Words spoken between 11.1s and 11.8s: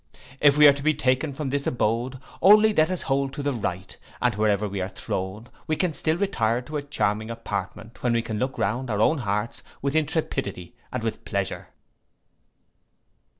pleasure!